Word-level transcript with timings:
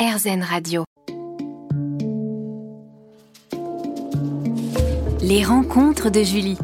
RZN 0.00 0.42
Radio. 0.42 0.84
Les 5.20 5.44
rencontres 5.44 6.08
de 6.08 6.22
Julie. 6.22 6.56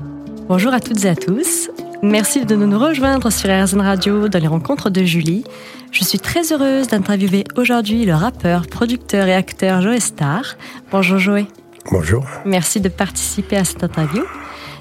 Bonjour 0.48 0.72
à 0.72 0.80
toutes 0.80 1.04
et 1.04 1.10
à 1.10 1.14
tous. 1.14 1.68
Merci 2.02 2.46
de 2.46 2.56
nous 2.56 2.78
rejoindre 2.78 3.28
sur 3.28 3.50
RZN 3.50 3.82
Radio 3.82 4.28
dans 4.28 4.38
les 4.38 4.46
rencontres 4.46 4.88
de 4.88 5.04
Julie. 5.04 5.44
Je 5.92 6.02
suis 6.02 6.18
très 6.18 6.50
heureuse 6.50 6.88
d'interviewer 6.88 7.44
aujourd'hui 7.56 8.06
le 8.06 8.14
rappeur, 8.14 8.66
producteur 8.68 9.28
et 9.28 9.34
acteur 9.34 9.82
Joe 9.82 9.98
Star. 9.98 10.56
Bonjour 10.90 11.18
Joe. 11.18 11.44
Bonjour. 11.90 12.24
Merci 12.46 12.80
de 12.80 12.88
participer 12.88 13.58
à 13.58 13.64
cette 13.64 13.84
interview. 13.84 14.24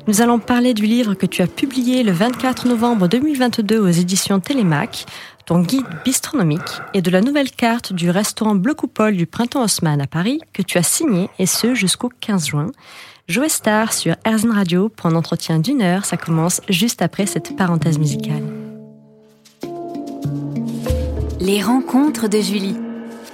Nous 0.07 0.21
allons 0.21 0.39
parler 0.39 0.73
du 0.73 0.85
livre 0.85 1.15
que 1.15 1.25
tu 1.25 1.41
as 1.41 1.47
publié 1.47 2.03
le 2.03 2.11
24 2.13 2.67
novembre 2.67 3.07
2022 3.07 3.79
aux 3.79 3.89
éditions 3.89 4.39
Télémac, 4.39 5.07
ton 5.45 5.59
guide 5.59 5.85
bistronomique, 6.03 6.81
et 6.93 7.01
de 7.01 7.11
la 7.11 7.21
nouvelle 7.21 7.51
carte 7.51 7.93
du 7.93 8.09
restaurant 8.09 8.55
Bleu 8.55 8.73
Coupole 8.73 9.15
du 9.15 9.27
Printemps 9.27 9.63
Haussmann 9.63 10.01
à 10.01 10.07
Paris 10.07 10.41
que 10.53 10.61
tu 10.61 10.77
as 10.77 10.83
signé, 10.83 11.29
et 11.37 11.45
ce 11.45 11.75
jusqu'au 11.75 12.09
15 12.19 12.47
juin. 12.47 12.71
Joe 13.27 13.47
Star 13.47 13.93
sur 13.93 14.15
Erzen 14.23 14.51
Radio 14.51 14.89
pour 14.89 15.07
un 15.07 15.15
entretien 15.15 15.59
d'une 15.59 15.81
heure. 15.81 16.05
Ça 16.05 16.17
commence 16.17 16.61
juste 16.69 17.01
après 17.01 17.25
cette 17.25 17.55
parenthèse 17.55 17.97
musicale. 17.97 18.43
Les 21.39 21.61
rencontres 21.61 22.27
de 22.27 22.39
Julie. 22.39 22.77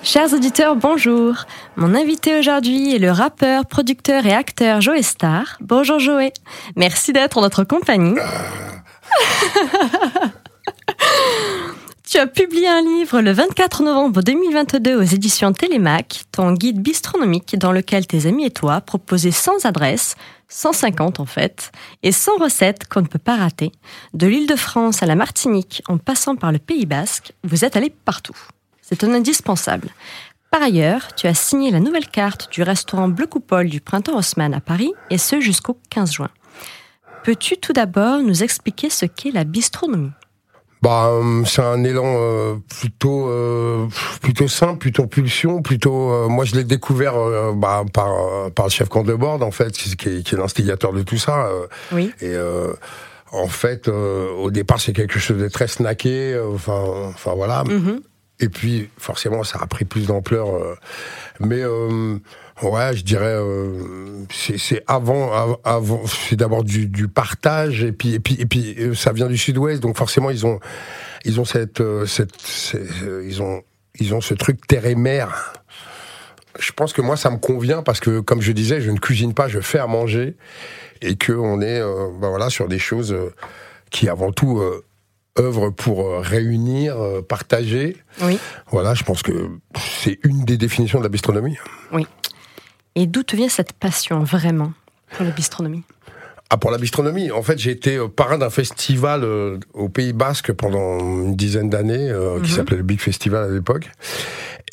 Chers 0.04 0.34
auditeurs, 0.34 0.76
bonjour. 0.76 1.46
Mon 1.76 1.94
invité 1.94 2.40
aujourd'hui 2.40 2.96
est 2.96 3.00
le 3.00 3.12
rappeur, 3.12 3.66
producteur 3.66 4.26
et 4.26 4.34
acteur 4.34 4.82
Joe 4.82 5.02
Star. 5.02 5.58
Bonjour 5.62 6.00
Joe. 6.00 6.32
Merci 6.76 7.14
d'être 7.14 7.38
en 7.38 7.42
notre 7.42 7.64
compagnie. 7.64 8.16
tu 12.12 12.18
as 12.18 12.28
publié 12.28 12.68
un 12.68 12.82
livre 12.82 13.22
le 13.22 13.32
24 13.32 13.84
novembre 13.84 14.22
2022 14.22 14.98
aux 14.98 15.02
éditions 15.02 15.54
Télémac, 15.54 16.24
ton 16.34 16.52
guide 16.52 16.82
bistronomique 16.82 17.58
dans 17.58 17.72
lequel 17.72 18.06
tes 18.06 18.26
amis 18.26 18.44
et 18.44 18.52
toi 18.52 18.82
proposaient 18.82 19.32
sans 19.32 19.66
adresse, 19.66 20.16
150 20.50 21.22
en 21.22 21.26
fait, 21.26 21.72
et 22.04 22.12
sans 22.12 22.36
recettes 22.36 22.90
qu'on 22.90 23.00
ne 23.00 23.08
peut 23.08 23.18
pas 23.18 23.38
rater. 23.38 23.72
De 24.14 24.28
l'île 24.28 24.46
de 24.46 24.58
France 24.58 25.02
à 25.02 25.06
la 25.06 25.16
Martinique, 25.16 25.84
en 25.88 25.98
passant 25.98 26.36
par 26.36 26.52
le 26.52 26.60
Pays 26.60 26.86
Basque, 26.86 27.32
vous 27.46 27.64
êtes 27.64 27.78
allé 27.78 27.90
partout. 27.90 28.38
C'est 28.82 29.06
un 29.06 29.14
indispensable. 29.14 29.88
Par 30.50 30.62
ailleurs, 30.62 31.16
tu 31.16 31.28
as 31.28 31.34
signé 31.34 31.72
la 31.72 31.80
nouvelle 31.80 32.10
carte 32.10 32.52
du 32.52 32.62
restaurant 32.62 33.08
Bleu 33.08 33.26
Coupole 33.28 33.70
du 33.70 33.80
Printemps 33.80 34.18
Haussmann 34.18 34.54
à 34.54 34.60
Paris, 34.60 34.92
et 35.12 35.18
ce 35.18 35.40
jusqu'au 35.40 35.78
15 35.90 36.12
juin. 36.12 36.30
Peux-tu 37.24 37.56
tout 37.56 37.72
d'abord 37.72 38.20
nous 38.20 38.44
expliquer 38.44 38.90
ce 38.90 39.06
qu'est 39.06 39.32
la 39.32 39.46
bistronomie? 39.46 40.12
Bah, 40.82 41.10
euh, 41.10 41.44
c'est 41.46 41.62
un 41.62 41.84
élan 41.84 42.16
euh, 42.18 42.56
plutôt 42.80 43.30
euh, 43.30 43.88
plutôt 44.22 44.48
simple, 44.48 44.80
plutôt 44.80 45.06
pulsion, 45.06 45.62
plutôt. 45.62 46.28
moi, 46.28 46.44
je 46.44 46.56
l'ai 46.56 46.64
découvert 46.64 47.14
bah, 47.54 47.84
par 47.94 48.52
par 48.56 48.66
le 48.66 48.72
chef 48.72 48.90
camp 48.90 49.04
de 49.04 49.14
bord, 49.14 49.42
en 49.44 49.52
fait, 49.52 49.72
qui, 49.72 49.90
est, 49.90 50.24
qui 50.24 50.36
est 50.36 50.38
l'instigateur 50.38 50.92
de 50.94 51.04
tout 51.04 51.18
ça. 51.18 51.50
oui. 51.92 52.12
Et 52.22 52.36
en 53.34 53.48
fait, 53.48 53.88
au 53.88 54.52
départ, 54.52 54.82
c'est 54.82 54.94
quelque 54.94 55.20
chose 55.20 55.38
de 55.38 55.48
très 55.48 55.68
snacké. 55.68 56.40
Enfin, 56.54 56.82
enfin 57.10 57.34
voilà. 57.36 57.64
Mhm. 57.64 58.02
Et 58.40 58.50
puis, 58.50 58.90
forcément, 58.98 59.44
ça 59.44 59.60
a 59.62 59.68
pris 59.68 59.86
plus 59.86 60.08
d'ampleur. 60.08 60.48
mais 61.40 61.62
Ouais, 62.62 62.96
je 62.96 63.04
dirais 63.04 63.26
euh, 63.26 64.24
c'est 64.30 64.84
avant, 64.86 65.58
avant 65.64 66.06
c'est 66.06 66.36
d'abord 66.36 66.64
du, 66.64 66.88
du, 66.88 67.08
partage 67.08 67.84
et 67.84 67.92
puis 67.92 68.14
et 68.14 68.20
puis 68.20 68.36
et 68.40 68.46
puis 68.46 68.76
euh, 68.78 68.94
ça 68.94 69.14
vient 69.14 69.28
du 69.28 69.38
Sud-Ouest 69.38 69.82
donc 69.82 69.98
forcément 69.98 70.30
ils 70.30 70.46
ont 70.46 70.60
ils 71.26 71.40
ont 71.40 71.46
cette, 71.46 71.82
euh, 71.82 72.06
cette, 72.06 72.36
ils 73.26 73.42
ont 73.42 73.64
ils 74.00 74.14
ont 74.14 74.22
ce 74.22 74.36
truc 74.36 74.68
terre 74.68 74.86
et 74.86 74.96
mer. 74.96 75.54
Je 76.60 76.72
pense 76.72 76.94
que 76.94 77.02
moi 77.02 77.18
ça 77.18 77.32
me 77.32 77.38
convient 77.38 77.82
parce 77.82 78.00
que 78.00 78.20
comme 78.20 78.42
je 78.42 78.52
disais, 78.52 78.80
je 78.80 78.92
ne 78.92 79.00
cuisine 79.00 79.34
pas, 79.34 79.48
je 79.48 79.60
fais 79.60 79.80
à 79.80 79.88
manger 79.88 80.36
et 81.02 81.16
que 81.16 81.34
on 81.34 81.62
est 81.62 81.80
ben 81.80 82.30
voilà 82.30 82.52
sur 82.52 82.68
des 82.68 82.80
choses 82.80 83.16
qui 83.90 84.08
avant 84.08 84.32
tout 84.32 84.62
œuvrent 85.40 85.74
pour 85.74 86.20
réunir, 86.20 86.96
partager. 87.28 87.98
Oui. 88.22 88.38
Voilà, 88.70 88.94
je 88.94 89.04
pense 89.04 89.24
que 89.24 89.50
c'est 89.80 90.20
une 90.24 90.44
des 90.44 90.58
définitions 90.58 91.00
de 91.00 91.04
la 91.04 91.10
bistronomie. 91.10 91.58
Oui. 91.92 92.06
Et 92.96 93.08
d'où 93.08 93.24
te 93.24 93.36
vient 93.36 93.50
cette 93.50 93.74
passion 93.74 94.24
vraiment 94.24 94.74
pour 95.14 95.26
la 95.26 95.32
bistronomie? 95.32 95.84
Ah, 96.50 96.58
pour 96.58 96.70
la 96.70 96.78
bistronomie, 96.78 97.32
en 97.32 97.42
fait, 97.44 97.58
j'ai 97.58 97.72
été 97.72 97.96
euh, 97.96 98.10
parrain 98.10 98.38
d'un 98.38 98.50
festival 98.50 99.24
euh, 99.24 99.58
au 99.74 99.88
Pays 99.88 100.12
Basque 100.12 100.52
pendant 100.52 101.00
une 101.00 101.38
dizaine 101.38 101.70
d'années, 101.70 102.10
euh, 102.10 102.42
qui 102.42 102.52
mhm. 102.52 102.58
s'appelait 102.58 102.78
le 102.78 102.84
Big 102.84 103.00
Festival 103.00 103.50
à 103.50 103.54
l'époque. 103.54 103.90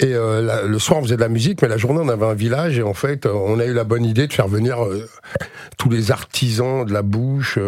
Et 0.00 0.12
le 0.12 0.78
soir, 0.78 1.00
on 1.00 1.02
faisait 1.02 1.16
de 1.16 1.20
la 1.20 1.28
musique, 1.28 1.60
mais 1.62 1.68
la 1.68 1.76
journée, 1.76 2.00
on 2.02 2.08
avait 2.08 2.26
un 2.26 2.34
village, 2.34 2.78
et 2.78 2.82
en 2.82 2.94
fait, 2.94 3.26
on 3.26 3.58
a 3.58 3.64
eu 3.64 3.72
la 3.72 3.84
bonne 3.84 4.04
idée 4.04 4.26
de 4.26 4.32
faire 4.32 4.48
venir 4.48 4.78
tous 5.76 5.90
les 5.90 6.10
artisans 6.12 6.84
de 6.84 6.92
la 6.92 7.02
bouche, 7.02 7.58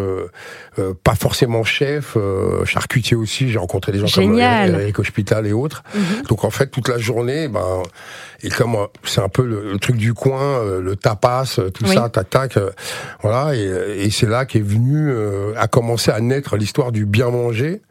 pas 1.03 1.15
forcément 1.17 1.65
chefs, 1.65 2.17
charcutiers 2.65 3.17
aussi. 3.17 3.51
J'ai 3.51 3.59
rencontré 3.59 3.93
des 3.93 3.99
gens 3.99 4.07
Génial. 4.07 4.71
comme 4.71 4.81
Eric 4.81 4.99
Hospital 5.01 5.47
et 5.47 5.53
autres. 5.53 5.83
Mhm. 5.95 6.23
Donc, 6.29 6.45
en 6.45 6.51
fait, 6.51 6.69
toute 6.69 6.89
la 6.89 6.99
journée, 6.99 7.49
ben, 7.49 7.83
et 8.43 8.49
comme 8.49 8.77
c'est 9.05 9.21
un 9.21 9.29
peu 9.29 9.45
le, 9.45 9.79
truc 9.79 9.97
du 9.97 10.15
coin, 10.15 10.63
le 10.81 10.95
tapas, 10.95 11.59
tout 11.75 11.87
ça, 11.87 12.09
tac 12.09 12.31
tac, 12.31 12.59
voilà. 13.23 13.57
Et, 13.57 14.05
et 14.05 14.11
c'est 14.11 14.29
là 14.29 14.45
qu'est 14.45 14.61
venu, 14.61 15.11
euh, 15.11 15.53
a 15.57 15.69
commencé 15.69 16.11
à 16.11 16.21
naître 16.21 16.57
l'histoire 16.57 16.93
du 16.93 17.07
bien 17.07 17.31
manger 17.31 17.83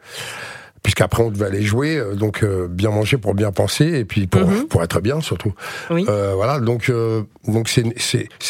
puisqu'après 0.82 1.22
on 1.22 1.30
devait 1.30 1.46
aller 1.46 1.62
jouer, 1.62 1.96
euh, 1.98 2.14
donc 2.14 2.42
euh, 2.42 2.66
bien 2.68 2.90
manger 2.90 3.16
pour 3.18 3.34
bien 3.34 3.52
penser 3.52 3.84
et 3.86 4.04
puis 4.04 4.26
pour, 4.26 4.42
Mhm. 4.48 4.66
pour 4.68 4.82
être 4.82 5.00
bien 5.00 5.20
surtout. 5.20 5.52
Oui. 5.90 6.04
Euh, 6.08 6.32
voilà, 6.34 6.58
donc 6.60 6.88
euh, 6.88 7.22
donc 7.46 7.68
c'est 7.68 7.84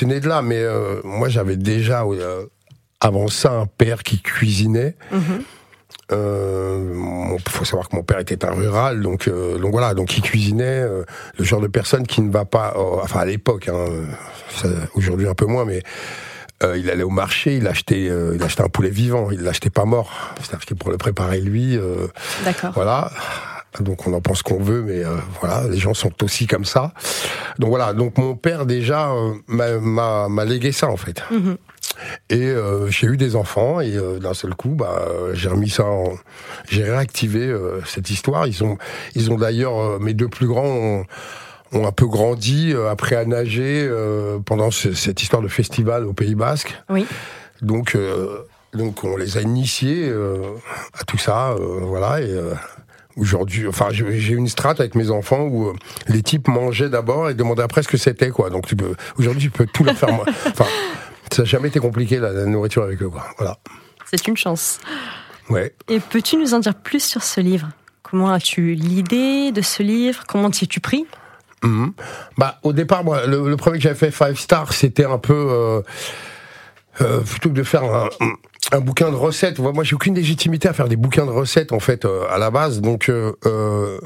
né 0.06 0.20
de 0.20 0.28
là, 0.28 0.42
mais 0.42 0.62
moi 1.04 1.28
j'avais 1.28 1.56
déjà 1.56 2.04
avant 3.00 3.28
ça 3.28 3.52
un 3.52 3.66
père 3.66 4.02
qui 4.02 4.20
cuisinait. 4.20 4.96
Mhm. 5.12 5.20
Euh, 6.12 6.92
mon- 6.94 7.38
faut 7.48 7.64
savoir 7.64 7.88
que 7.88 7.94
mon 7.96 8.02
père 8.02 8.18
était 8.18 8.44
un 8.44 8.50
rural, 8.50 9.00
donc 9.00 9.28
donc 9.28 9.70
voilà, 9.70 9.94
donc 9.94 10.16
il 10.16 10.22
cuisinait 10.22 10.82
le 11.38 11.44
genre 11.44 11.60
de 11.60 11.68
personne 11.68 12.06
qui 12.06 12.20
ne 12.20 12.30
va 12.32 12.44
pas, 12.44 12.74
enfin 12.76 13.20
à 13.20 13.24
l'époque, 13.24 13.68
hein, 13.68 13.84
aujourd'hui 14.94 15.28
un 15.28 15.34
peu 15.34 15.46
moins, 15.46 15.64
mais 15.64 15.82
euh, 16.62 16.76
il 16.78 16.90
allait 16.90 17.02
au 17.02 17.10
marché, 17.10 17.56
il 17.56 17.66
achetait, 17.66 18.08
euh, 18.08 18.32
il 18.34 18.42
achetait 18.42 18.62
un 18.62 18.68
poulet 18.68 18.90
vivant, 18.90 19.30
il 19.30 19.40
l'achetait 19.42 19.70
pas 19.70 19.84
mort, 19.84 20.12
c'est-à-dire 20.40 20.66
que 20.66 20.74
pour 20.74 20.90
le 20.90 20.98
préparer 20.98 21.40
lui, 21.40 21.76
euh, 21.76 22.06
D'accord. 22.44 22.72
voilà. 22.74 23.10
Donc 23.78 24.06
on 24.08 24.12
en 24.14 24.20
pense 24.20 24.42
qu'on 24.42 24.60
veut, 24.60 24.82
mais 24.82 25.04
euh, 25.04 25.14
voilà, 25.40 25.62
les 25.68 25.78
gens 25.78 25.94
sont 25.94 26.12
aussi 26.24 26.48
comme 26.48 26.64
ça. 26.64 26.92
Donc 27.60 27.68
voilà, 27.68 27.92
donc 27.92 28.18
mon 28.18 28.34
père 28.34 28.66
déjà 28.66 29.10
euh, 29.12 29.32
m'a- 29.46 30.44
légué 30.44 30.72
ça 30.72 30.88
en 30.88 30.96
fait. 30.96 31.22
Mhm. 31.30 31.56
Et 32.30 32.46
euh, 32.48 32.88
j'ai 32.90 33.06
eu 33.06 33.16
des 33.16 33.36
enfants 33.36 33.80
et 33.80 33.94
euh, 33.96 34.18
d'un 34.18 34.34
seul 34.34 34.54
coup, 34.54 34.70
bah, 34.70 35.04
euh, 35.08 35.34
j'ai 35.34 35.48
remis 35.48 35.70
ça, 35.70 35.84
en... 35.84 36.14
j'ai 36.68 36.82
réactivé 36.82 37.46
euh, 37.46 37.80
cette 37.84 38.10
histoire. 38.10 38.46
Ils 38.48 38.64
ont, 38.64 38.76
ils 39.14 39.30
ont 39.30 39.36
d'ailleurs 39.36 39.78
euh, 39.78 39.98
mes 40.00 40.14
deux 40.14 40.28
plus 40.28 40.46
grands 40.48 40.64
ont, 40.66 41.04
ont 41.72 41.86
un 41.86 41.92
peu 41.92 42.06
grandi, 42.06 42.72
euh, 42.72 42.90
appris 42.90 43.14
à 43.14 43.24
nager 43.24 43.86
euh, 43.88 44.38
pendant 44.44 44.70
ce- 44.70 44.92
cette 44.92 45.22
histoire 45.22 45.42
de 45.42 45.48
festival 45.48 46.04
au 46.04 46.12
Pays 46.12 46.34
Basque. 46.34 46.74
Oui. 46.88 47.06
Donc, 47.62 47.94
euh, 47.94 48.38
donc 48.74 49.04
on 49.04 49.16
les 49.16 49.36
a 49.38 49.40
initiés 49.42 50.10
à 50.98 51.04
tout 51.04 51.18
ça, 51.18 51.54
voilà. 51.82 52.20
Et 52.22 52.34
aujourd'hui, 53.16 53.66
enfin, 53.68 53.88
j'ai 53.90 54.32
une 54.32 54.48
strate 54.48 54.80
avec 54.80 54.94
mes 54.94 55.10
enfants 55.10 55.42
où 55.42 55.72
les 56.08 56.22
types 56.22 56.48
mangeaient 56.48 56.88
d'abord 56.88 57.28
et 57.28 57.34
demandaient 57.34 57.62
après 57.62 57.82
ce 57.82 57.88
que 57.88 57.96
c'était, 57.96 58.30
quoi. 58.30 58.48
Donc 58.50 58.66
tu 58.66 58.76
peux, 58.76 58.94
aujourd'hui, 59.18 59.42
tu 59.42 59.50
peux 59.50 59.66
tout 59.66 59.84
leur 59.84 59.96
faire. 59.96 60.08
Enfin, 60.46 60.64
ça 61.32 61.42
n'a 61.42 61.46
jamais 61.48 61.68
été 61.68 61.78
compliqué 61.80 62.18
la, 62.18 62.32
la 62.32 62.46
nourriture 62.46 62.82
avec 62.82 63.02
eux, 63.02 63.08
quoi. 63.10 63.24
Voilà. 63.38 63.58
C'est 64.06 64.26
une 64.26 64.36
chance. 64.36 64.78
Ouais. 65.48 65.74
Et 65.88 66.00
peux-tu 66.00 66.36
nous 66.36 66.54
en 66.54 66.58
dire 66.60 66.74
plus 66.74 67.02
sur 67.04 67.22
ce 67.22 67.40
livre? 67.40 67.68
Comment 68.02 68.30
as-tu 68.30 68.74
l'idée 68.74 69.52
de 69.52 69.62
ce 69.62 69.82
livre? 69.82 70.22
Comment 70.26 70.50
t'y 70.50 70.64
es-tu 70.64 70.80
pris? 70.80 71.06
Mhm. 71.62 71.92
Bah, 72.38 72.58
au 72.62 72.72
départ, 72.72 73.04
moi, 73.04 73.26
le, 73.26 73.48
le 73.48 73.56
premier 73.56 73.78
que 73.78 73.82
j'avais 73.82 73.94
fait, 73.94 74.10
Five 74.10 74.38
Star, 74.38 74.72
c'était 74.72 75.04
un 75.04 75.18
peu 75.18 75.34
euh, 75.34 75.82
euh, 77.00 77.20
plutôt 77.20 77.50
que 77.50 77.54
de 77.54 77.62
faire 77.62 77.84
un, 77.84 78.08
un 78.72 78.80
bouquin 78.80 79.10
de 79.10 79.16
recettes. 79.16 79.58
Moi, 79.58 79.84
j'ai 79.84 79.94
aucune 79.94 80.14
légitimité 80.14 80.68
à 80.68 80.72
faire 80.72 80.88
des 80.88 80.96
bouquins 80.96 81.26
de 81.26 81.30
recettes 81.30 81.72
en 81.72 81.80
fait 81.80 82.04
euh, 82.04 82.24
à 82.30 82.38
la 82.38 82.50
base. 82.50 82.80
Donc, 82.80 83.08
euh, 83.08 83.32
euh, 83.46 83.98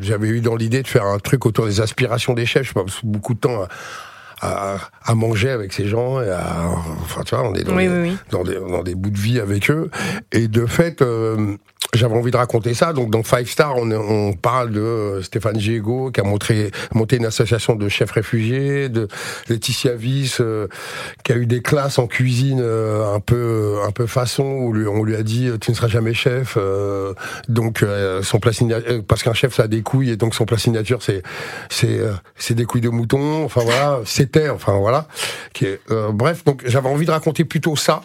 j'avais 0.00 0.28
eu 0.28 0.40
dans 0.40 0.56
l'idée 0.56 0.82
de 0.82 0.88
faire 0.88 1.04
un 1.04 1.18
truc 1.18 1.46
autour 1.46 1.66
des 1.66 1.80
aspirations 1.80 2.34
des 2.34 2.46
chefs. 2.46 2.68
Je 2.68 2.72
passe 2.74 3.00
beaucoup 3.04 3.34
de 3.34 3.40
temps 3.40 3.62
à, 3.62 3.68
à, 4.40 4.78
à, 5.04 5.14
manger 5.14 5.50
avec 5.50 5.72
ces 5.72 5.86
gens 5.88 6.20
et 6.20 6.30
à, 6.30 6.70
enfin 7.02 7.22
tu 7.24 7.34
vois, 7.34 7.44
on 7.48 7.54
est 7.54 7.64
dans, 7.64 7.74
Oui, 7.76 7.84
des, 7.88 7.90
oui, 7.92 8.08
oui. 8.10 8.16
dans 8.30 8.44
des 8.44 8.54
dans 8.54 8.82
des 8.82 8.94
bouts 8.94 9.10
de 9.10 9.18
vie 9.18 9.40
avec 9.40 9.70
eux 9.70 9.90
et 10.32 10.48
de 10.48 10.66
fait. 10.66 11.02
euh, 11.02 11.56
j'avais 11.94 12.16
envie 12.16 12.30
de 12.30 12.36
raconter 12.36 12.74
ça. 12.74 12.92
Donc, 12.92 13.08
dans 13.10 13.22
Five 13.22 13.48
Star, 13.48 13.76
on, 13.78 13.90
on 13.92 14.34
parle 14.34 14.72
de 14.72 14.80
euh, 14.80 15.22
Stéphane 15.22 15.58
Giego, 15.58 16.10
qui 16.10 16.20
a 16.20 16.22
montré, 16.22 16.70
monté 16.92 17.16
une 17.16 17.24
association 17.24 17.76
de 17.76 17.88
chefs 17.88 18.10
réfugiés, 18.10 18.90
de 18.90 19.08
Laetitia 19.48 19.94
Viss, 19.94 20.42
euh, 20.42 20.66
qui 21.24 21.32
a 21.32 21.36
eu 21.36 21.46
des 21.46 21.62
classes 21.62 21.98
en 21.98 22.06
cuisine 22.06 22.60
euh, 22.62 23.14
un 23.14 23.20
peu, 23.20 23.76
un 23.86 23.90
peu 23.90 24.06
façon, 24.06 24.42
où 24.44 24.74
lui- 24.74 24.86
on 24.86 25.02
lui 25.02 25.16
a 25.16 25.22
dit, 25.22 25.50
tu 25.62 25.70
ne 25.70 25.76
seras 25.76 25.88
jamais 25.88 26.12
chef. 26.12 26.58
euh, 26.58 27.14
donc, 27.48 27.82
euh, 27.82 28.22
son 28.22 28.38
plat 28.38 28.52
signature, 28.52 29.02
parce 29.08 29.22
qu'un 29.22 29.32
chef, 29.32 29.54
ça 29.54 29.62
a 29.62 29.68
des 29.68 29.80
couilles, 29.80 30.10
et 30.10 30.16
donc 30.16 30.34
son 30.34 30.44
plat 30.44 30.58
signature, 30.58 31.02
c'est, 31.02 31.22
c'est, 31.70 32.00
euh, 32.00 32.12
c'est 32.36 32.54
des 32.54 32.66
couilles 32.66 32.82
de 32.82 32.90
mouton. 32.90 33.44
Enfin, 33.46 33.62
voilà, 33.64 34.00
c'était, 34.28 34.48
enfin, 34.50 34.78
voilà. 34.78 35.06
Qui 35.52 35.66
est, 35.66 35.80
euh, 35.90 36.10
bref, 36.12 36.44
donc, 36.44 36.62
j'avais 36.66 36.88
envie 36.88 37.06
de 37.06 37.10
raconter 37.10 37.44
plutôt 37.44 37.76
ça. 37.76 38.02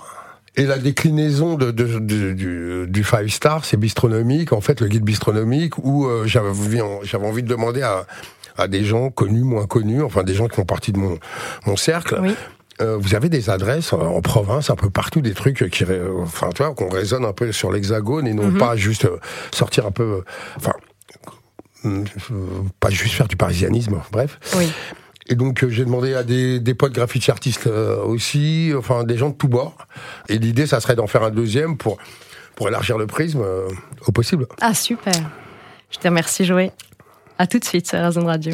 Et 0.56 0.66
la 0.66 0.78
déclinaison 0.78 1.56
de, 1.56 1.72
de- 1.72 2.00
de- 2.00 2.31
du, 2.34 2.86
du 2.88 3.04
Five 3.04 3.30
Star, 3.30 3.66
c'est 3.66 3.78
bistronomique, 3.78 4.54
en 4.54 4.62
fait, 4.62 4.81
le 4.81 4.88
guide 4.88 5.04
bistronomique, 5.04 5.78
où 5.80 6.06
euh, 6.06 6.24
j'avais 6.28 6.50
envie, 6.50 6.80
j'avais 7.04 7.25
envie 7.28 7.42
de 7.44 7.48
demander 7.48 7.81
à, 7.81 8.06
à 8.58 8.68
des 8.68 8.84
gens 8.84 9.10
connus, 9.10 9.44
moins 9.44 9.66
connus, 9.66 10.04
enfin 10.04 10.24
des 10.24 10.36
gens 10.36 10.48
qui 10.48 10.56
font 10.56 10.66
partie 10.66 10.92
de 10.92 11.00
mon, 11.00 11.18
mon 11.66 11.75
cercle. 11.75 12.20
Oui. 12.22 12.36
Euh, 12.81 12.98
vous 13.00 13.14
avez 13.16 13.30
des 13.30 13.50
adresses 13.50 13.94
en, 13.94 14.00
en 14.02 14.22
province, 14.22 14.70
un 14.70 14.75
peu 14.75 14.90
partout, 14.92 15.22
des 15.22 15.34
trucs 15.34 15.70
qui, 15.72 15.86
enfin, 16.22 16.50
tu 16.56 16.64
vois, 16.64 16.74
qu'on 16.75 16.90
résonne 16.90 17.25
un 17.25 17.34
peu 17.34 17.52
sur 17.52 17.72
l'hexagone 17.72 18.28
et 18.28 18.34
non 18.34 18.48
Mhm. 18.48 18.58
pas 18.60 18.75
juste 18.75 19.06
euh, 19.06 19.18
sortir 19.52 19.86
un 19.88 19.92
peu, 19.92 20.04
euh, 20.04 20.22
enfin, 20.58 20.74
euh, 21.86 22.06
pas 22.80 22.90
juste 22.90 23.16
faire 23.16 23.28
du 23.28 23.36
parisianisme, 23.36 24.02
bref. 24.12 24.40
Oui. 24.58 24.72
Et 25.28 25.36
donc 25.36 25.64
euh, 25.64 25.70
j'ai 25.70 25.86
demandé 25.86 26.14
à 26.14 26.24
des, 26.24 26.60
des 26.60 26.74
potes 26.74 26.94
graffiti 26.94 27.31
artistes 27.31 27.68
euh, 27.68 28.04
aussi, 28.04 28.72
enfin 28.78 29.04
des 29.04 29.18
gens 29.18 29.30
de 29.30 29.36
tous 29.36 29.48
bords. 29.48 29.78
Et 30.30 30.38
l'idée, 30.38 30.68
ça 30.68 30.80
serait 30.80 30.96
d'en 30.96 31.08
faire 31.08 31.24
un 31.24 31.31
deuxième 31.31 31.78
pour 31.78 31.98
pour 32.56 32.68
élargir 32.68 32.98
le 32.98 33.08
prisme 33.08 33.42
euh, 33.42 33.68
au 34.08 34.12
possible. 34.12 34.48
Ah, 34.62 34.74
super. 34.74 35.14
Je 35.90 35.98
te 35.98 36.08
remercie, 36.08 36.46
Joé. 36.46 36.72
À 37.38 37.48
tout 37.48 37.60
de 37.60 37.66
suite 37.66 37.88
sur 37.88 38.00
Razon 38.00 38.25
Radio. 38.25 38.54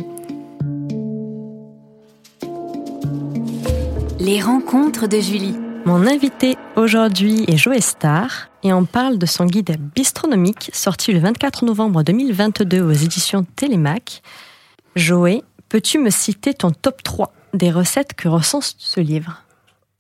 Les 4.20 4.42
rencontres 4.42 5.08
de 5.08 5.20
Julie. 5.20 5.56
Mon 5.86 6.06
invité 6.06 6.56
aujourd'hui 6.76 7.46
est 7.48 7.58
Joé 7.58 7.82
Star 7.82 8.50
et 8.64 8.74
on 8.74 8.86
parle 8.86 9.18
de 9.18 9.26
son 9.26 9.46
guide 9.46 9.78
bistronomique 9.96 10.70
sorti 10.74 11.14
le 11.14 11.20
24 11.20 11.66
novembre 11.66 12.04
2022 12.04 12.82
aux 12.82 12.92
éditions 12.92 13.46
Télémac. 13.56 14.22
Joé, 14.96 15.44
peux-tu 15.70 16.00
me 16.00 16.10
citer 16.10 16.54
ton 16.54 16.72
top 16.72 17.04
3 17.04 17.32
des 17.54 17.72
recettes 17.72 18.14
que 18.16 18.28
recense 18.28 18.76
ce 18.78 19.00
livre 19.00 19.44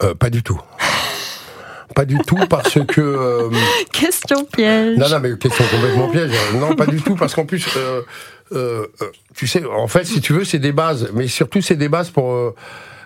Euh, 0.04 0.14
pas 0.16 0.30
du 0.30 0.44
tout. 0.44 0.60
Pas 1.96 2.06
du 2.06 2.18
tout 2.20 2.38
parce 2.50 2.78
que 2.88 3.02
euh, 3.02 3.50
Question 3.92 4.46
piège. 4.46 4.98
non 4.98 5.10
non 5.10 5.20
mais 5.20 5.36
question 5.38 5.66
complètement 5.66 6.08
piège. 6.10 6.32
Non 6.54 6.76
pas 6.76 6.86
du 6.86 7.02
tout 7.02 7.16
parce 7.16 7.34
qu'en 7.34 7.46
plus 7.46 7.66
euh, 8.54 8.86
tu 9.36 9.48
sais 9.48 9.64
en 9.66 9.88
fait 9.88 10.06
si 10.06 10.22
tu 10.22 10.32
veux 10.34 10.46
c'est 10.46 10.60
des 10.60 10.72
bases 10.72 11.10
mais 11.14 11.28
surtout 11.28 11.62
c'est 11.62 11.76
des 11.76 11.90
bases 11.90 12.12
pour 12.12 12.54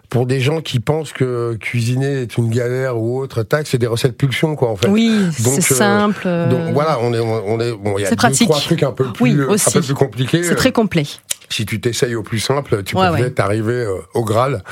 pour 0.10 0.25
des 0.27 0.42
gens 0.42 0.62
qui 0.62 0.80
pensent 0.81 1.13
que 1.13 1.56
cuisiner 1.60 2.21
est 2.24 2.38
une 2.38 2.50
galère 2.51 2.98
ou 3.00 3.19
autre 3.19 3.42
tac 3.44 3.65
c'est 3.68 3.80
des 3.80 3.88
recettes 3.88 4.15
pulsion 4.18 4.56
quoi 4.56 4.69
en 4.69 4.75
fait. 4.75 4.89
Oui, 4.89 5.27
c'est 5.31 5.62
simple. 5.62 6.24
euh, 6.27 6.50
Donc 6.50 6.74
voilà, 6.74 7.00
on 7.01 7.13
est, 7.13 7.19
on 7.19 7.60
est, 7.62 7.71
bon, 7.71 7.98
il 7.98 8.01
y 8.01 8.06
a 8.06 8.10
C'est 8.10 8.15
deux, 8.15 8.18
pratique. 8.18 8.48
trois 8.50 8.60
trucs 8.62 8.83
un 8.83 8.92
peu 8.92 9.06
plus, 9.12 9.44
Oui, 9.48 9.57
un 9.65 9.71
peu 9.71 9.81
plus 9.81 9.94
compliqués. 9.95 10.44
C'est 10.44 10.54
très 10.56 10.71
complet. 10.74 11.06
Si 11.53 11.65
tu 11.67 11.79
t'essayes 11.79 12.15
au 12.15 12.23
plus 12.23 12.39
simple, 12.39 12.81
tu 12.83 12.95
Ouais, 12.95 13.07
peux 13.07 13.13
ouais. 13.13 13.19
peut-être 13.21 13.39
arriver 13.39 13.73
euh, 13.85 13.97
au 14.15 14.23
Graal. 14.25 14.63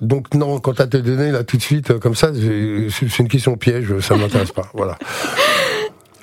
Donc 0.00 0.32
non, 0.34 0.58
quand 0.58 0.80
à 0.80 0.86
te 0.86 0.96
donné 0.96 1.30
là 1.30 1.44
tout 1.44 1.58
de 1.58 1.62
suite 1.62 1.90
euh, 1.90 1.98
comme 1.98 2.14
ça, 2.14 2.30
c'est 2.34 3.18
une 3.18 3.28
question 3.28 3.56
piège, 3.56 3.98
ça 4.00 4.16
m'intéresse 4.16 4.52
pas. 4.52 4.66
Voilà. 4.74 4.96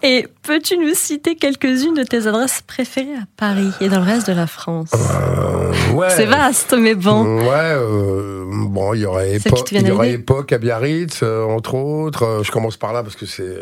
Et 0.04 0.28
peux-tu 0.42 0.78
nous 0.78 0.96
citer 0.96 1.36
quelques-unes 1.36 1.94
de 1.94 2.02
tes 2.04 2.26
adresses 2.26 2.64
préférées 2.66 3.14
à 3.14 3.26
Paris 3.38 3.70
et 3.82 3.88
dans 3.90 4.00
le 4.00 4.06
reste 4.06 4.28
de 4.28 4.34
la 4.34 4.48
France? 4.48 4.90
Euh, 4.96 5.94
ouais. 5.94 6.10
C'est 6.10 6.26
vaste, 6.26 6.74
mais 6.74 6.96
bon. 6.96 7.38
Ouais, 7.38 7.46
euh, 7.52 8.44
bon, 8.48 8.96
il 8.96 9.02
y 9.02 9.06
aurait 9.06 9.38
il 9.38 9.88
y 9.88 9.92
à 9.92 9.94
aurait 9.94 10.14
époque 10.14 10.52
à 10.54 10.58
Biarritz, 10.58 11.20
euh, 11.22 11.44
entre 11.44 11.76
autres. 11.76 12.42
Je 12.44 12.52
commence 12.52 12.78
par 12.78 12.94
là 12.94 13.04
parce 13.04 13.16
que 13.16 13.28
c'est 13.28 13.56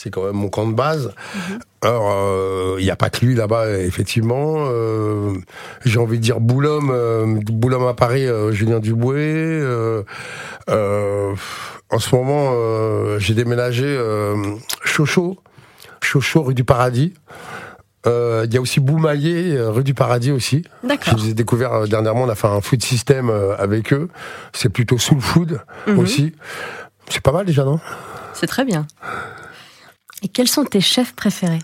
c'est 0.00 0.10
quand 0.10 0.22
même 0.24 0.36
mon 0.36 0.48
camp 0.48 0.66
de 0.68 0.74
base. 0.74 1.12
Alors, 1.82 2.10
euh, 2.12 2.76
il 2.78 2.84
n'y 2.84 2.90
a 2.90 2.96
pas 2.96 3.10
que 3.10 3.24
lui 3.26 3.34
là-bas, 3.34 3.78
effectivement. 3.80 4.66
Euh, 4.68 5.32
J'ai 5.84 5.98
envie 5.98 6.18
de 6.18 6.22
dire 6.22 6.38
Boulogne, 6.40 6.88
euh, 6.90 7.26
Boulogne 7.46 7.88
à 7.88 7.94
Paris, 7.94 8.26
euh, 8.26 8.52
Julien 8.52 8.78
Duboué. 8.78 9.16
Euh, 9.18 10.02
euh, 10.70 11.34
en 11.90 11.98
ce 11.98 12.14
moment, 12.14 12.50
euh, 12.54 13.18
j'ai 13.18 13.34
déménagé 13.34 13.86
euh, 13.86 14.36
Chocho, 14.84 15.38
Chocho 16.02 16.42
rue 16.42 16.54
du 16.54 16.64
Paradis. 16.64 17.14
Euh, 18.06 18.44
Il 18.46 18.54
y 18.54 18.56
a 18.56 18.60
aussi 18.60 18.78
Boumaillé, 18.78 19.56
euh, 19.56 19.70
rue 19.70 19.82
du 19.84 19.94
Paradis 19.94 20.30
aussi. 20.30 20.62
Je 21.18 21.24
les 21.24 21.30
ai 21.30 21.34
découverts 21.34 21.72
euh, 21.74 21.86
dernièrement, 21.86 22.22
on 22.22 22.28
a 22.28 22.34
fait 22.36 22.46
un 22.46 22.60
food 22.60 22.82
system 22.82 23.30
euh, 23.30 23.56
avec 23.58 23.92
eux. 23.92 24.08
C'est 24.52 24.68
plutôt 24.68 24.98
soul 24.98 25.20
food 25.20 25.60
Mhm. 25.88 25.98
aussi. 25.98 26.32
C'est 27.08 27.22
pas 27.22 27.32
mal 27.32 27.46
déjà, 27.46 27.64
non? 27.64 27.80
C'est 28.34 28.46
très 28.46 28.64
bien. 28.64 28.86
Et 30.22 30.28
quels 30.28 30.48
sont 30.48 30.64
tes 30.64 30.80
chefs 30.80 31.14
préférés? 31.14 31.60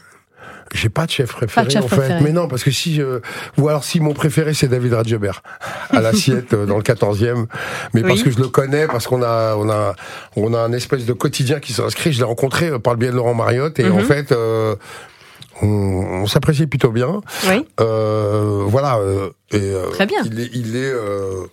J'ai 0.73 0.89
pas 0.89 1.07
de 1.07 1.11
chef 1.11 1.31
préféré 1.33 1.67
de 1.67 1.71
chef 1.71 1.85
en 1.85 1.89
fait. 1.89 1.97
préféré. 1.97 2.21
Mais 2.23 2.33
non, 2.33 2.49
parce 2.49 2.65
que 2.65 2.71
si 2.73 2.95
je... 2.95 3.21
Ou 3.59 3.69
alors 3.69 3.85
si 3.85 4.01
mon 4.01 4.13
préféré 4.13 4.55
c'est 4.55 4.67
David 4.67 4.95
Radjebert, 4.95 5.43
à 5.91 6.01
l'assiette 6.01 6.53
euh, 6.55 6.67
dans 6.67 6.77
le 6.77 6.83
14e. 6.83 7.47
Mais 7.93 8.03
parce 8.03 8.23
que 8.23 8.31
je 8.31 8.39
le 8.39 8.49
connais, 8.49 8.87
parce 8.87 9.07
qu'on 9.07 9.23
a, 9.23 9.55
on 9.57 9.69
a, 9.71 9.95
on 10.37 10.53
a 10.55 10.59
un 10.61 10.73
espèce 10.73 11.05
de 11.05 11.13
quotidien 11.13 11.61
qui 11.61 11.73
s'inscrit. 11.73 12.13
Je 12.13 12.19
l'ai 12.19 12.25
rencontré 12.25 12.69
euh, 12.71 12.79
par 12.79 12.95
le 12.95 12.99
biais 12.99 13.11
de 13.11 13.17
Laurent 13.17 13.35
Mariotte. 13.35 13.79
Et 13.79 13.85
Mhm. 13.85 13.93
en 13.93 14.01
fait... 14.01 14.33
euh, 14.33 14.75
on, 15.63 15.69
on 15.69 16.27
s'apprécie 16.27 16.67
plutôt 16.67 16.91
bien. 16.91 17.21
Oui. 17.49 17.65
Euh, 17.81 18.63
voilà. 18.67 18.97
euh, 18.97 19.29
et, 19.53 19.59
euh, 19.61 19.87
Très 19.91 20.07
bien. 20.07 20.19
Il 20.25 20.41
est, 20.41 20.51
il 20.53 20.75
est, 20.75 20.91
euh, 20.93 21.45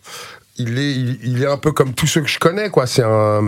il 0.58 0.78
est, 0.80 0.92
il, 0.92 1.20
il 1.24 1.44
est 1.44 1.48
un 1.48 1.58
peu 1.58 1.72
comme 1.72 1.94
tous 1.94 2.08
ceux 2.08 2.22
que 2.22 2.28
je 2.28 2.40
connais, 2.40 2.70
quoi. 2.70 2.86
C'est 2.88 3.04
un, 3.04 3.42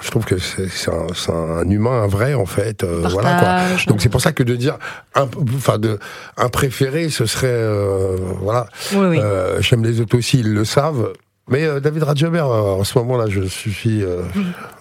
je 0.00 0.10
trouve 0.10 0.24
que 0.24 0.36
c'est 0.38 0.90
un, 0.90 1.32
un 1.32 1.68
humain, 1.68 2.02
un 2.02 2.06
vrai, 2.06 2.34
en 2.34 2.46
fait. 2.46 2.82
euh, 2.84 3.06
voilà, 3.10 3.38
quoi. 3.38 3.84
Donc 3.86 4.00
c'est 4.00 4.08
pour 4.08 4.20
ça 4.20 4.32
que 4.32 4.42
de 4.42 4.56
dire, 4.56 4.78
un, 5.14 5.28
enfin 5.54 5.78
de, 5.78 5.98
un 6.36 6.48
préféré, 6.48 7.08
ce 7.10 7.26
serait, 7.26 7.46
euh, 7.50 8.16
voilà. 8.40 8.66
Oui, 8.92 9.06
oui. 9.06 9.18
Euh, 9.22 9.60
J'aime 9.60 9.84
les 9.84 10.00
autres 10.00 10.16
aussi, 10.18 10.40
ils 10.40 10.52
le 10.52 10.64
savent. 10.64 11.12
Mais 11.50 11.64
euh, 11.64 11.80
David 11.80 12.02
Radjebert, 12.02 12.46
euh, 12.46 12.80
en 12.80 12.84
ce 12.84 12.98
moment-là, 12.98 13.24
je 13.28 13.42
suis, 13.42 14.02
euh, 14.02 14.22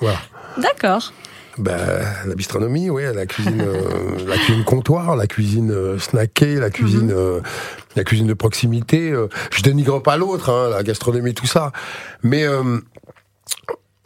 voilà. 0.01 0.17
D'accord. 0.57 1.13
Ben, 1.59 1.77
la 2.25 2.35
bistronomie, 2.35 2.89
oui, 2.89 3.03
la 3.13 3.25
cuisine, 3.25 3.61
euh, 3.61 4.25
la 4.27 4.37
cuisine 4.37 4.63
comptoir, 4.63 5.15
la 5.15 5.27
cuisine 5.27 5.71
euh, 5.71 5.97
snackée, 5.97 6.55
la 6.55 6.69
cuisine, 6.69 7.11
euh, 7.11 7.41
la 7.95 8.03
cuisine 8.03 8.27
de 8.27 8.33
proximité. 8.33 9.11
euh, 9.11 9.27
je 9.51 9.61
dénigre 9.63 10.01
pas 10.01 10.17
l'autre, 10.17 10.49
hein, 10.51 10.69
la 10.69 10.83
gastronomie, 10.83 11.33
tout 11.33 11.47
ça. 11.47 11.71
Mais 12.21 12.43
euh, 12.43 12.79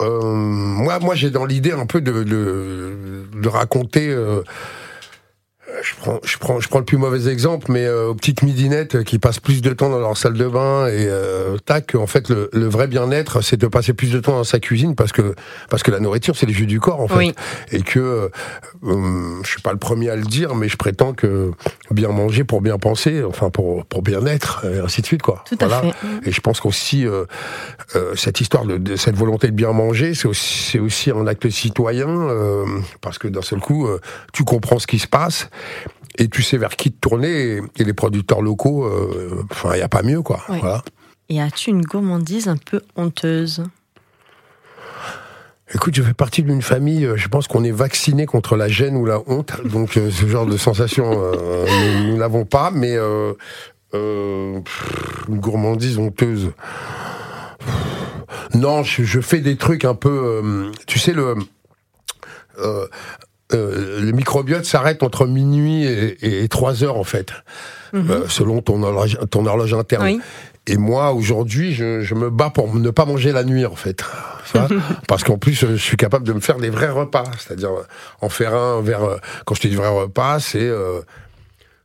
euh, 0.00 0.20
moi, 0.22 0.98
moi, 1.00 1.14
j'ai 1.14 1.30
dans 1.30 1.44
l'idée 1.44 1.72
un 1.72 1.86
peu 1.86 2.00
de, 2.00 2.22
de, 2.24 3.24
de 3.34 3.48
raconter. 3.48 4.14
Euh, 5.82 5.84
je 5.84 5.94
prends, 6.00 6.18
je 6.24 6.38
prends, 6.38 6.60
je 6.60 6.68
prends 6.68 6.78
le 6.78 6.84
plus 6.84 6.96
mauvais 6.96 7.28
exemple, 7.30 7.70
mais 7.70 7.84
euh, 7.84 8.08
aux 8.08 8.14
petites 8.14 8.42
midinettes 8.42 9.02
qui 9.04 9.18
passent 9.18 9.40
plus 9.40 9.62
de 9.62 9.72
temps 9.72 9.88
dans 9.90 9.98
leur 9.98 10.16
salle 10.16 10.34
de 10.34 10.46
bain 10.48 10.86
et 10.86 11.06
euh, 11.08 11.56
tac, 11.58 11.94
en 11.94 12.06
fait, 12.06 12.28
le, 12.28 12.48
le 12.52 12.66
vrai 12.68 12.86
bien-être, 12.86 13.40
c'est 13.42 13.56
de 13.56 13.66
passer 13.66 13.92
plus 13.92 14.12
de 14.12 14.20
temps 14.20 14.32
dans 14.32 14.44
sa 14.44 14.60
cuisine 14.60 14.94
parce 14.94 15.12
que 15.12 15.34
parce 15.70 15.82
que 15.82 15.90
la 15.90 16.00
nourriture, 16.00 16.36
c'est 16.36 16.46
le 16.46 16.52
jus 16.52 16.66
du 16.66 16.80
corps, 16.80 17.00
en 17.00 17.08
fait 17.08 17.16
Oui. 17.16 17.34
et 17.70 17.82
que 17.82 17.98
euh, 17.98 18.28
euh, 18.84 19.40
je 19.42 19.48
suis 19.48 19.60
pas 19.62 19.72
le 19.72 19.78
premier 19.78 20.10
à 20.10 20.16
le 20.16 20.22
dire, 20.22 20.54
mais 20.54 20.68
je 20.68 20.76
prétends 20.76 21.12
que 21.12 21.50
bien 21.90 22.08
manger 22.08 22.44
pour 22.44 22.60
bien 22.60 22.78
penser, 22.78 23.22
enfin 23.24 23.50
pour 23.50 23.84
pour 23.86 24.02
bien 24.02 24.24
être, 24.26 24.64
et 24.64 24.78
ainsi 24.78 25.00
de 25.02 25.06
suite 25.06 25.22
quoi. 25.22 25.44
Tout 25.48 25.56
à 25.60 25.66
Voilà. 25.66 25.82
fait. 25.92 26.28
Et 26.28 26.32
je 26.32 26.40
pense 26.40 26.60
qu'aussi 26.60 27.06
euh, 27.06 27.24
euh, 27.96 28.14
cette 28.16 28.40
histoire 28.40 28.64
de, 28.64 28.76
de 28.78 28.96
cette 28.96 29.16
volonté 29.16 29.48
de 29.48 29.52
bien 29.52 29.72
manger, 29.72 30.14
c'est 30.14 30.28
aussi 30.28 30.70
c'est 30.72 30.78
aussi 30.78 31.10
un 31.10 31.26
acte 31.26 31.48
citoyen 31.50 32.08
euh, 32.08 32.64
parce 33.00 33.18
que 33.18 33.28
d'un 33.28 33.42
seul 33.42 33.60
coup, 33.60 33.86
euh, 33.86 34.00
tu 34.32 34.44
comprends 34.44 34.78
ce 34.78 34.86
qui 34.86 34.98
se 34.98 35.06
passe. 35.06 35.48
Et 36.18 36.28
tu 36.28 36.42
sais 36.42 36.58
vers 36.58 36.76
qui 36.76 36.92
te 36.92 37.00
tourner, 37.00 37.56
et, 37.56 37.60
et 37.78 37.84
les 37.84 37.94
producteurs 37.94 38.42
locaux, 38.42 38.84
euh, 38.84 39.44
enfin, 39.50 39.70
il 39.74 39.76
n'y 39.76 39.82
a 39.82 39.88
pas 39.88 40.02
mieux, 40.02 40.22
quoi. 40.22 40.40
Voilà. 40.48 40.82
Et 41.28 41.40
as-tu 41.40 41.70
une 41.70 41.82
gourmandise 41.82 42.48
un 42.48 42.58
peu 42.58 42.82
honteuse? 42.96 43.64
Écoute, 45.74 45.94
je 45.94 46.02
fais 46.02 46.12
partie 46.12 46.42
d'une 46.42 46.60
famille, 46.60 47.06
euh, 47.06 47.16
je 47.16 47.28
pense 47.28 47.48
qu'on 47.48 47.64
est 47.64 47.70
vacciné 47.70 48.26
contre 48.26 48.56
la 48.56 48.68
gêne 48.68 48.94
ou 48.94 49.06
la 49.06 49.20
honte, 49.26 49.54
donc 49.64 49.96
euh, 49.96 50.10
ce 50.10 50.26
genre 50.26 50.44
de 50.44 50.58
sensation, 50.58 51.10
euh, 51.10 51.64
nous 52.02 52.08
nous 52.08 52.16
n'avons 52.18 52.44
pas, 52.44 52.70
mais 52.70 52.94
pff, 53.90 55.24
une 55.28 55.38
gourmandise 55.38 55.96
honteuse. 55.96 56.52
Non, 58.54 58.82
je, 58.82 59.02
je 59.02 59.20
fais 59.20 59.40
des 59.40 59.56
trucs 59.56 59.86
un 59.86 59.94
peu, 59.94 60.70
tu 60.86 60.98
sais 60.98 61.14
le, 61.14 61.36
euh, 63.54 64.00
le 64.00 64.12
microbiote 64.12 64.64
s'arrête 64.64 65.02
entre 65.02 65.26
minuit 65.26 65.84
et, 65.84 66.44
et, 66.44 66.48
3 66.48 66.84
heures 66.84 66.96
en 66.96 67.04
fait, 67.04 67.32
mhm. 67.92 68.24
selon 68.28 68.60
ton 68.62 68.82
horloge, 68.82 69.18
ton 69.30 69.46
horloge 69.46 69.74
interne. 69.74 70.20
Et 70.68 70.76
moi, 70.76 71.12
aujourd'hui, 71.12 71.74
je, 71.74 72.02
je, 72.02 72.14
me 72.14 72.30
bats 72.30 72.50
pour 72.50 72.72
ne 72.72 72.90
pas 72.90 73.04
manger 73.04 73.32
la 73.32 73.42
nuit, 73.42 73.66
en 73.66 73.74
fait. 73.74 74.04
Parce 75.08 75.24
qu'en 75.24 75.36
plus, 75.36 75.54
je 75.54 75.74
suis 75.74 75.96
capable 75.96 76.24
de 76.24 76.32
me 76.32 76.38
faire 76.38 76.58
des 76.58 76.70
vrais 76.70 76.88
repas. 76.88 77.24
C'est-à-dire, 77.36 77.70
en 78.20 78.28
faire 78.28 78.54
un 78.54 78.80
vers, 78.80 79.00
quand 79.44 79.56
je 79.56 79.62
dis 79.62 79.74
vrais 79.74 79.88
repas, 79.88 80.38
c'est, 80.38 80.60
euh, 80.60 81.00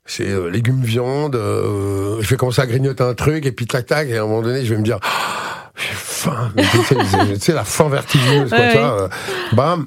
c'est 0.07 0.29
euh, 0.29 0.49
légumes, 0.49 0.81
viande, 0.81 1.35
euh, 1.35 2.17
je 2.21 2.29
vais 2.29 2.37
commencer 2.37 2.61
à 2.61 2.65
grignoter 2.65 3.03
un 3.03 3.13
truc, 3.13 3.45
et 3.45 3.51
puis 3.51 3.67
tac 3.67 3.85
tac, 3.85 4.07
et 4.07 4.17
à 4.17 4.23
un 4.23 4.25
moment 4.25 4.41
donné, 4.41 4.65
je 4.65 4.73
vais 4.73 4.79
me 4.79 4.83
dire, 4.83 4.99
ah, 5.03 5.71
j'ai 5.75 5.93
faim. 5.93 6.51
tu 6.55 7.39
sais, 7.39 7.53
la 7.53 7.65
faim 7.65 7.89
vertigineuse, 7.89 8.49
quoi, 8.49 8.71
ça. 8.71 8.93
Euh, 8.93 9.07
bam. 9.51 9.85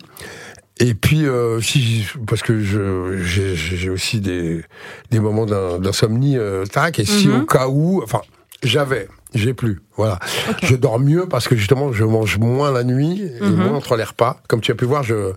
Et 0.80 0.94
puis, 0.94 1.26
euh, 1.26 1.60
si, 1.60 2.06
parce 2.26 2.42
que 2.42 2.60
j'ai, 2.62 3.90
aussi 3.90 4.20
des, 4.20 4.64
des 5.10 5.20
moments 5.20 5.46
d'insomnie, 5.46 6.38
euh, 6.38 6.64
tac, 6.64 6.98
et 6.98 7.04
si 7.04 7.28
mm-hmm. 7.28 7.42
au 7.42 7.46
cas 7.46 7.68
où, 7.68 8.02
enfin, 8.02 8.22
j'avais, 8.62 9.08
j'ai 9.34 9.54
plus. 9.54 9.80
Voilà. 9.96 10.18
Je 10.62 10.76
dors 10.76 10.98
mieux 10.98 11.26
parce 11.26 11.48
que 11.48 11.56
justement, 11.56 11.92
je 11.92 12.04
mange 12.04 12.38
moins 12.38 12.70
la 12.70 12.84
nuit 12.84 13.22
et 13.22 13.42
mhm. 13.42 13.54
moins 13.54 13.72
entre 13.72 13.96
les 13.96 14.04
repas. 14.04 14.40
Comme 14.48 14.60
tu 14.60 14.70
as 14.72 14.74
pu 14.74 14.84
voir, 14.84 15.02
je, 15.02 15.32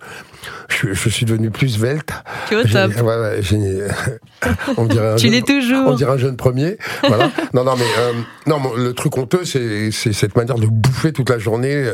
je, 0.68 1.10
suis 1.10 1.26
devenu 1.26 1.50
plus 1.50 1.70
svelte. 1.70 2.12
Tu 2.48 2.56
es 2.56 2.58
au 2.58 2.64
top. 2.64 2.92
Voilà, 3.02 3.36
on 4.78 4.86
dirait 4.86 5.16
tu 5.16 5.30
l'es 5.30 5.42
toujours. 5.42 5.88
On 5.88 5.96
dirait 5.96 6.12
un 6.12 6.18
jeune 6.18 6.38
premier. 6.38 6.78
Voilà. 7.08 7.32
non, 7.54 7.64
non, 7.64 7.76
mais 7.78 7.86
euh, 8.00 8.14
non, 8.48 8.60
le 8.76 8.94
truc 8.94 9.18
honteux, 9.18 9.46
c'est 9.46 9.92
cette 9.92 10.36
manière 10.36 10.58
de 10.58 10.68
bouffer 10.68 11.14
toute 11.14 11.30
la 11.30 11.38
journée. 11.38 11.94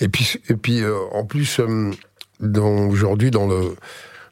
Et 0.00 0.08
puis, 0.08 0.40
et 0.48 0.54
puis 0.54 0.80
euh, 0.80 0.94
en 1.12 1.24
plus, 1.24 1.60
euh, 2.42 2.88
aujourd'hui, 2.88 3.30
dans 3.30 3.46
le 3.46 3.74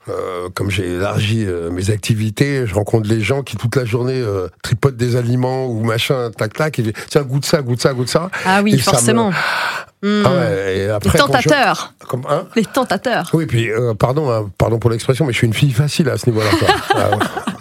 euh, 0.09 0.49
comme 0.55 0.71
j'ai 0.71 0.95
élargi 0.95 1.45
euh, 1.47 1.71
mes 1.71 1.91
activités, 1.91 2.67
je 2.67 2.75
rencontre 2.75 3.09
les 3.09 3.21
gens 3.21 3.43
qui 3.43 3.57
toute 3.57 3.77
la 3.77 3.85
journée 3.85 4.15
euh, 4.19 4.49
tripotent 4.63 4.97
des 4.97 5.17
aliments 5.17 5.67
ou 5.67 5.83
machin, 5.85 6.31
tac 6.31 6.55
tac, 6.55 6.79
et 6.79 6.93
tiens 7.09 7.23
goûte 7.23 7.45
ça, 7.45 7.61
goûte 7.61 7.81
ça, 7.81 7.93
goûte 7.93 8.09
ça. 8.09 8.31
Ah 8.47 8.63
oui, 8.63 8.79
forcément. 8.79 9.33
Ah 10.03 10.07
ouais, 10.07 10.79
et 10.79 10.89
après, 10.89 11.11
les 11.13 11.19
tentateurs. 11.19 11.95
Comme, 12.09 12.23
hein 12.31 12.47
les 12.57 12.65
tentateurs. 12.65 13.29
Oui, 13.35 13.47
puis 13.47 13.69
pardon, 13.99 14.31
hein, 14.31 14.49
pardon 14.57 14.79
pour 14.79 14.91
l'expression, 14.91 15.27
mais 15.27 15.33
je 15.33 15.39
suis 15.39 15.47
une 15.47 15.55
fille 15.55 15.73
facile 15.73 16.09
à 16.09 16.17
ce 16.17 16.31
niveau-là. 16.31 16.51
ah, 16.95 17.11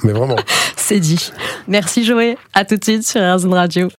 mais 0.03 0.13
vraiment. 0.13 0.37
C'est 0.75 0.99
dit. 0.99 1.31
Merci 1.67 2.05
Joël. 2.05 2.37
À 2.53 2.63
tout 2.63 2.77
de 2.77 2.83
suite 2.83 3.05
sur 3.05 3.21
Airzone 3.21 3.53
Radio. 3.53 3.89